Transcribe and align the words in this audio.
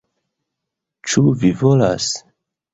Ĉu 1.11 1.23
vi 1.45 1.53
volas... 1.63 2.11